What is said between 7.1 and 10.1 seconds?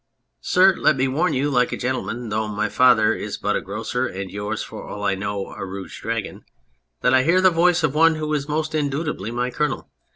I hear the voice of one who is most indubitably my Colonel.